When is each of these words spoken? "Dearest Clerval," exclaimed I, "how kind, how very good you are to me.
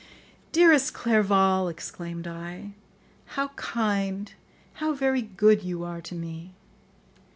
"Dearest 0.51 0.95
Clerval," 0.95 1.67
exclaimed 1.67 2.25
I, 2.25 2.71
"how 3.37 3.49
kind, 3.49 4.33
how 4.81 4.93
very 4.93 5.21
good 5.21 5.61
you 5.61 5.83
are 5.83 6.01
to 6.01 6.15
me. 6.15 6.55